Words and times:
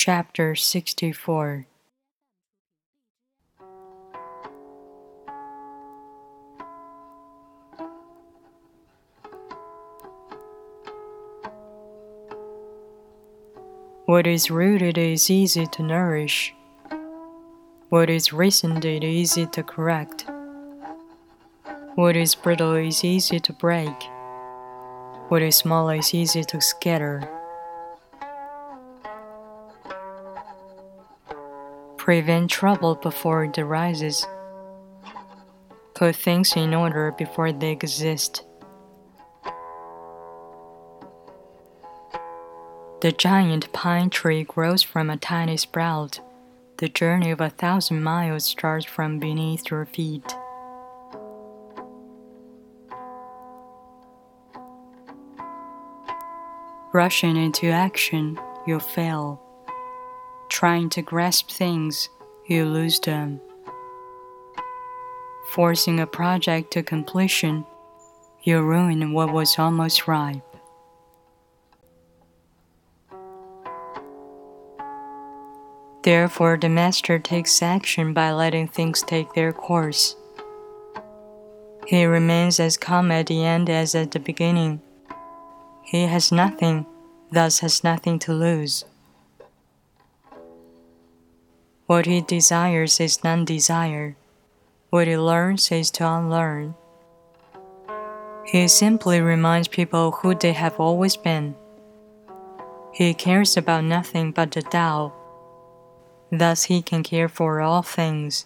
Chapter 0.00 0.54
64 0.54 1.66
What 14.06 14.28
is 14.28 14.52
rooted 14.52 14.96
is 14.96 15.28
easy 15.30 15.66
to 15.66 15.82
nourish. 15.82 16.54
What 17.88 18.08
is 18.08 18.32
reasoned 18.32 18.84
is 18.84 19.02
easy 19.02 19.46
to 19.46 19.64
correct. 19.64 20.26
What 21.96 22.14
is 22.14 22.36
brittle 22.36 22.76
is 22.76 23.02
easy 23.02 23.40
to 23.40 23.52
break. 23.52 24.00
What 25.26 25.42
is 25.42 25.56
small 25.56 25.90
is 25.90 26.14
easy 26.14 26.44
to 26.44 26.60
scatter. 26.60 27.37
Prevent 32.08 32.50
trouble 32.50 32.94
before 32.94 33.44
it 33.44 33.58
arises. 33.58 34.26
Put 35.92 36.16
things 36.16 36.54
in 36.56 36.72
order 36.72 37.12
before 37.12 37.52
they 37.52 37.70
exist. 37.70 38.44
The 43.02 43.12
giant 43.12 43.70
pine 43.74 44.08
tree 44.08 44.44
grows 44.44 44.82
from 44.82 45.10
a 45.10 45.18
tiny 45.18 45.58
sprout. 45.58 46.20
The 46.78 46.88
journey 46.88 47.30
of 47.30 47.42
a 47.42 47.50
thousand 47.50 48.02
miles 48.02 48.46
starts 48.46 48.86
from 48.86 49.18
beneath 49.18 49.70
your 49.70 49.84
feet. 49.84 50.34
Rushing 56.94 57.36
into 57.36 57.66
action, 57.66 58.40
you 58.66 58.80
fail. 58.80 59.42
Trying 60.58 60.90
to 60.90 61.02
grasp 61.02 61.50
things, 61.50 62.08
you 62.48 62.64
lose 62.64 62.98
them. 62.98 63.40
Forcing 65.52 66.00
a 66.00 66.06
project 66.08 66.72
to 66.72 66.82
completion, 66.82 67.64
you 68.42 68.60
ruin 68.60 69.12
what 69.12 69.32
was 69.32 69.56
almost 69.56 70.08
ripe. 70.08 70.42
Therefore, 76.02 76.58
the 76.60 76.68
master 76.68 77.20
takes 77.20 77.62
action 77.62 78.12
by 78.12 78.32
letting 78.32 78.66
things 78.66 79.02
take 79.02 79.34
their 79.34 79.52
course. 79.52 80.16
He 81.86 82.04
remains 82.04 82.58
as 82.58 82.76
calm 82.76 83.12
at 83.12 83.28
the 83.28 83.44
end 83.44 83.70
as 83.70 83.94
at 83.94 84.10
the 84.10 84.18
beginning. 84.18 84.82
He 85.84 86.06
has 86.06 86.32
nothing, 86.32 86.84
thus 87.30 87.60
has 87.60 87.84
nothing 87.84 88.18
to 88.18 88.32
lose. 88.32 88.84
What 91.88 92.04
he 92.04 92.20
desires 92.20 93.00
is 93.00 93.24
non 93.24 93.46
desire. 93.46 94.14
What 94.90 95.08
he 95.08 95.16
learns 95.16 95.72
is 95.72 95.90
to 95.92 96.04
unlearn. 96.06 96.74
He 98.44 98.68
simply 98.68 99.22
reminds 99.22 99.68
people 99.68 100.12
who 100.20 100.34
they 100.34 100.52
have 100.52 100.78
always 100.78 101.16
been. 101.16 101.56
He 102.92 103.14
cares 103.14 103.56
about 103.56 103.84
nothing 103.84 104.32
but 104.32 104.50
the 104.50 104.60
Tao 104.60 105.14
Thus 106.30 106.64
he 106.64 106.82
can 106.82 107.02
care 107.02 107.28
for 107.28 107.62
all 107.62 107.80
things. 107.80 108.44